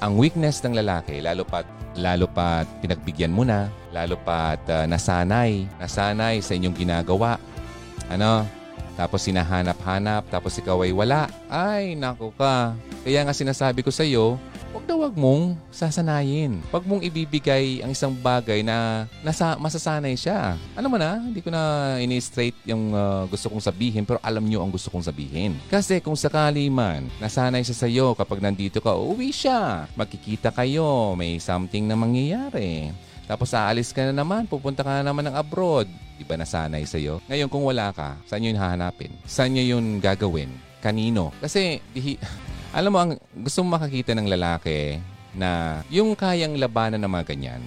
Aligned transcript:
ang 0.00 0.16
weakness 0.16 0.64
ng 0.64 0.80
lalaki, 0.80 1.20
lalo 1.20 1.44
pat 1.44 1.68
lalo 1.98 2.24
pat 2.24 2.64
pinagbigyan 2.80 3.32
mo 3.32 3.44
na, 3.44 3.68
lalo 3.92 4.16
pat 4.16 4.60
uh, 4.72 4.88
nasanay, 4.88 5.68
nasanay 5.76 6.40
sa 6.40 6.56
inyong 6.56 6.76
ginagawa. 6.76 7.36
Ano? 8.08 8.48
Tapos 8.96 9.24
sinahanap-hanap, 9.24 10.28
tapos 10.28 10.56
ikaw 10.60 10.84
ay 10.84 10.92
wala. 10.92 11.30
Ay, 11.48 11.96
naku 11.96 12.32
ka. 12.36 12.76
Kaya 13.00 13.24
nga 13.24 13.32
sinasabi 13.32 13.80
ko 13.80 13.88
sa 13.88 14.04
iyo, 14.04 14.36
huwag 14.70 14.84
na 14.86 14.94
huwag 14.94 15.14
mong 15.18 15.58
sasanayin. 15.74 16.62
Huwag 16.70 16.86
mong 16.86 17.02
ibibigay 17.02 17.82
ang 17.82 17.90
isang 17.90 18.14
bagay 18.14 18.62
na 18.62 19.06
nasa, 19.20 19.58
masasanay 19.58 20.14
siya. 20.14 20.54
Alam 20.78 20.94
mo 20.94 20.98
na, 20.98 21.18
hindi 21.18 21.42
ko 21.42 21.50
na 21.50 21.94
ini-straight 21.98 22.54
yung 22.66 22.94
uh, 22.94 23.26
gusto 23.26 23.50
kong 23.50 23.62
sabihin 23.62 24.06
pero 24.06 24.22
alam 24.22 24.46
nyo 24.46 24.62
ang 24.62 24.70
gusto 24.70 24.88
kong 24.88 25.02
sabihin. 25.02 25.58
Kasi 25.66 25.98
kung 25.98 26.14
sakali 26.14 26.70
man, 26.70 27.10
nasanay 27.18 27.66
siya 27.66 27.76
sa 27.76 27.90
iyo 27.90 28.14
kapag 28.14 28.38
nandito 28.38 28.78
ka, 28.78 28.94
uuwi 28.94 29.34
siya. 29.34 29.90
Magkikita 29.98 30.54
kayo, 30.54 31.18
may 31.18 31.42
something 31.42 31.90
na 31.90 31.98
mangyayari. 31.98 32.94
Tapos 33.26 33.54
aalis 33.54 33.94
ka 33.94 34.10
na 34.10 34.14
naman, 34.22 34.46
pupunta 34.46 34.82
ka 34.82 35.02
na 35.02 35.10
naman 35.10 35.26
ng 35.30 35.38
abroad. 35.38 35.86
Di 36.18 36.26
ba 36.26 36.34
nasanay 36.34 36.82
sa'yo? 36.82 37.22
Ngayon 37.30 37.48
kung 37.48 37.62
wala 37.62 37.94
ka, 37.94 38.18
saan 38.26 38.42
yun 38.42 38.58
hahanapin? 38.58 39.14
Saan 39.22 39.54
niya 39.54 39.74
yun 39.78 40.02
gagawin? 40.02 40.50
Kanino? 40.82 41.30
Kasi, 41.38 41.78
dihi, 41.94 42.18
alam 42.70 42.90
mo, 42.94 42.98
ang 43.02 43.12
gusto 43.34 43.62
mong 43.62 43.82
makakita 43.82 44.14
ng 44.14 44.30
lalaki 44.30 45.02
na 45.34 45.82
yung 45.90 46.14
kayang 46.14 46.54
labanan 46.54 47.02
ng 47.02 47.10
mga 47.10 47.26
ganyan, 47.34 47.62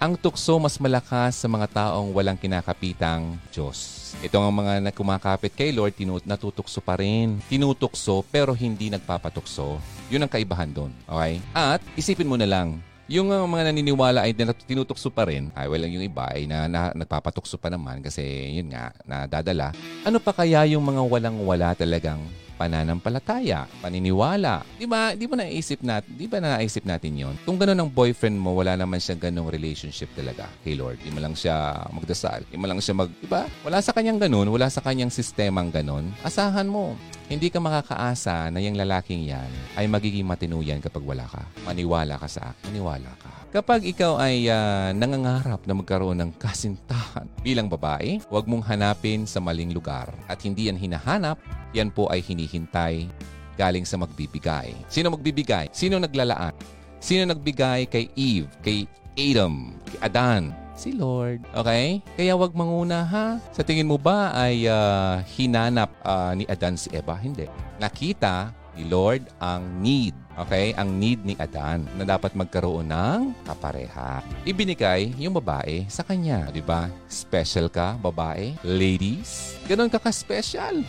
ang 0.00 0.16
tukso 0.16 0.56
mas 0.56 0.78
malakas 0.80 1.42
sa 1.42 1.50
mga 1.50 1.66
taong 1.68 2.14
walang 2.14 2.38
kinakapitang 2.38 3.36
Diyos. 3.52 4.08
Ito 4.24 4.40
ang 4.40 4.54
mga 4.54 4.80
na 4.80 4.94
kumakapit 4.94 5.52
kay 5.52 5.74
Lord, 5.74 5.92
tinut 5.92 6.24
natutukso 6.24 6.80
pa 6.80 6.96
rin. 6.96 7.42
Tinutukso 7.50 8.24
pero 8.32 8.56
hindi 8.56 8.88
nagpapatukso. 8.88 9.76
Yun 10.08 10.24
ang 10.24 10.32
kaibahan 10.32 10.70
doon. 10.72 10.92
Okay? 11.04 11.44
At 11.52 11.84
isipin 11.98 12.30
mo 12.30 12.40
na 12.40 12.48
lang, 12.48 12.80
yung 13.04 13.28
uh, 13.28 13.44
mga 13.44 13.72
naniniwala 13.72 14.24
ay 14.24 14.32
tinutukso 14.64 15.12
pa 15.12 15.28
rin, 15.28 15.52
ay 15.52 15.68
walang 15.68 15.92
yung 15.92 16.04
iba 16.04 16.28
ay 16.28 16.48
na, 16.48 16.68
na, 16.68 16.92
nagpapatukso 16.96 17.60
pa 17.60 17.68
naman 17.68 18.00
kasi 18.00 18.22
yun 18.56 18.72
nga, 18.72 18.96
nadadala. 19.04 19.76
Ano 20.08 20.20
pa 20.20 20.32
kaya 20.32 20.64
yung 20.68 20.84
mga 20.88 21.04
walang-wala 21.04 21.76
talagang 21.76 22.20
pananampalataya, 22.58 23.70
paniniwala. 23.78 24.66
Di 24.74 24.84
ba? 24.90 25.14
Di 25.14 25.30
ba 25.30 25.38
naisip 25.38 25.86
natin? 25.86 26.10
Di 26.18 26.26
ba 26.26 26.42
naisip 26.42 26.82
natin 26.82 27.14
'yon? 27.14 27.34
Kung 27.46 27.54
gano'n 27.54 27.78
ang 27.78 27.90
boyfriend 27.94 28.34
mo, 28.34 28.58
wala 28.58 28.74
naman 28.74 28.98
siyang 28.98 29.30
ganong 29.30 29.48
relationship 29.54 30.10
talaga 30.18 30.50
kay 30.66 30.74
Lord. 30.74 30.98
Di 30.98 31.14
mo 31.14 31.22
lang 31.22 31.38
siya 31.38 31.86
magdasal. 31.94 32.42
Di 32.50 32.58
mo 32.58 32.66
lang 32.66 32.82
siya 32.82 32.98
mag, 32.98 33.08
di 33.22 33.30
ba? 33.30 33.46
Wala 33.62 33.78
sa 33.78 33.94
kanyang 33.94 34.18
ganun, 34.18 34.50
wala 34.50 34.66
sa 34.66 34.82
kanyang 34.82 35.14
sistemang 35.14 35.70
ganun. 35.70 36.10
Asahan 36.26 36.66
mo. 36.66 36.98
Hindi 37.28 37.52
ka 37.52 37.60
makakaasa 37.60 38.48
na 38.48 38.58
yung 38.58 38.80
lalaking 38.80 39.28
yan 39.28 39.52
ay 39.76 39.84
magiging 39.84 40.24
matinuyan 40.24 40.80
kapag 40.80 41.04
wala 41.04 41.28
ka. 41.28 41.44
Maniwala 41.68 42.16
ka 42.16 42.24
sa 42.24 42.50
akin. 42.50 42.72
Maniwala 42.72 43.12
ka. 43.20 43.37
Kapag 43.48 43.80
ikaw 43.80 44.20
ay 44.20 44.44
uh, 44.52 44.92
nangangarap 44.92 45.64
na 45.64 45.72
magkaroon 45.72 46.20
ng 46.20 46.36
kasintahan 46.36 47.24
bilang 47.40 47.64
babae, 47.64 48.20
huwag 48.28 48.44
mong 48.44 48.60
hanapin 48.68 49.24
sa 49.24 49.40
maling 49.40 49.72
lugar. 49.72 50.12
At 50.28 50.44
hindi 50.44 50.68
yan 50.68 50.76
hinahanap, 50.76 51.40
yan 51.72 51.88
po 51.88 52.12
ay 52.12 52.20
hinihintay 52.20 53.08
galing 53.56 53.88
sa 53.88 53.96
magbibigay. 53.96 54.76
Sino 54.92 55.08
magbibigay? 55.16 55.72
Sino 55.72 55.96
naglalaan? 55.96 56.52
Sino 57.00 57.24
nagbigay 57.24 57.88
kay 57.88 58.12
Eve, 58.12 58.52
kay 58.60 58.84
Adam, 59.16 59.72
kay 59.88 59.98
Adan? 60.04 60.52
Si 60.76 60.92
Lord. 60.92 61.40
Okay? 61.56 62.04
Kaya 62.20 62.36
wag 62.36 62.52
manguna 62.52 63.00
ha. 63.08 63.40
Sa 63.56 63.64
tingin 63.64 63.88
mo 63.88 63.96
ba 63.96 64.28
ay 64.36 64.68
uh, 64.68 65.24
hinanap 65.24 65.88
uh, 66.04 66.36
ni 66.36 66.44
Adan 66.52 66.76
si 66.76 66.92
Eva? 66.92 67.16
Hindi. 67.16 67.48
Nakita 67.80 68.52
ni 68.78 68.86
Lord 68.86 69.26
ang 69.42 69.66
need. 69.82 70.14
Okay? 70.38 70.70
Ang 70.78 71.02
need 71.02 71.26
ni 71.26 71.34
Adan 71.34 71.82
na 71.98 72.06
dapat 72.06 72.38
magkaroon 72.38 72.86
ng 72.86 73.34
kapareha. 73.42 74.22
Ibinigay 74.46 75.18
yung 75.18 75.34
babae 75.34 75.90
sa 75.90 76.06
kanya. 76.06 76.46
Di 76.54 76.62
ba? 76.62 76.86
Special 77.10 77.66
ka, 77.66 77.98
babae. 77.98 78.54
Ladies, 78.62 79.58
ganun 79.66 79.90
ka 79.90 79.98
ka-special. 79.98 80.86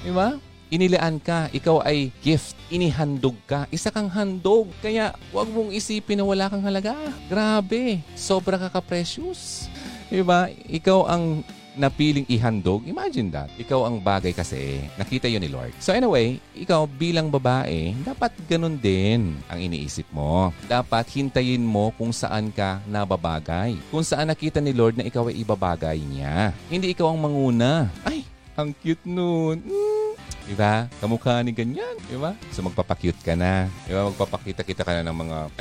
Di 0.00 0.10
ba? 0.10 0.40
Inilaan 0.66 1.22
ka, 1.22 1.46
ikaw 1.54 1.78
ay 1.86 2.10
gift, 2.26 2.58
inihandog 2.74 3.38
ka, 3.46 3.70
isa 3.70 3.92
kang 3.94 4.10
handog. 4.10 4.66
Kaya 4.82 5.14
huwag 5.30 5.46
mong 5.46 5.70
isipin 5.70 6.18
na 6.18 6.26
wala 6.26 6.50
kang 6.50 6.64
halaga. 6.64 6.96
Grabe, 7.30 8.02
sobra 8.18 8.58
ka 8.58 8.72
ka-precious. 8.72 9.70
Diba? 10.10 10.50
Ikaw 10.66 11.00
ang 11.06 11.46
napiling 11.76 12.26
ihandog. 12.26 12.82
Imagine 12.88 13.28
that. 13.30 13.52
Ikaw 13.60 13.86
ang 13.86 14.00
bagay 14.00 14.32
kasi. 14.32 14.80
Nakita 14.96 15.28
yun 15.28 15.44
ni 15.44 15.52
Lord. 15.52 15.76
So 15.78 15.92
anyway, 15.92 16.40
ikaw 16.56 16.88
bilang 16.88 17.28
babae, 17.28 17.92
dapat 18.02 18.32
ganun 18.48 18.80
din 18.80 19.36
ang 19.46 19.60
iniisip 19.60 20.08
mo. 20.10 20.50
Dapat 20.66 21.06
hintayin 21.12 21.62
mo 21.62 21.92
kung 21.94 22.10
saan 22.10 22.50
ka 22.50 22.80
nababagay. 22.88 23.76
Kung 23.92 24.02
saan 24.02 24.32
nakita 24.32 24.58
ni 24.58 24.72
Lord 24.72 24.98
na 24.98 25.06
ikaw 25.06 25.28
ay 25.28 25.44
ibabagay 25.44 26.00
niya. 26.00 26.56
Hindi 26.72 26.96
ikaw 26.96 27.12
ang 27.12 27.20
manguna. 27.20 27.92
Ay, 28.02 28.24
ang 28.56 28.72
cute 28.72 29.04
nun. 29.04 29.60
Mm 29.62 30.06
Diba? 30.46 30.86
Kamukha 31.02 31.42
ni 31.42 31.50
ganyan. 31.50 31.98
Diba? 32.06 32.30
So 32.54 32.62
magpapakute 32.62 33.18
ka 33.18 33.34
na. 33.34 33.66
Diba? 33.82 34.06
Magpapakita-kita 34.14 34.86
ka 34.86 34.94
na 34.94 35.10
ng 35.10 35.18
mga... 35.26 35.38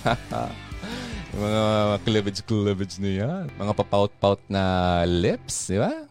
yung 1.30 1.42
mga 1.46 1.62
cleavage-cleavage 2.02 2.98
na 2.98 3.10
yan. 3.10 3.44
Mga 3.54 3.72
papout-pout 3.78 4.42
na 4.50 4.64
lips. 5.06 5.70
Diba? 5.70 6.10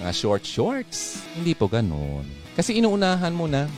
Mga 0.00 0.12
short 0.16 0.44
shorts. 0.48 1.20
Hindi 1.36 1.52
po 1.52 1.68
ganun. 1.68 2.24
Kasi 2.56 2.80
inuunahan 2.80 3.32
mo 3.36 3.44
na 3.44 3.68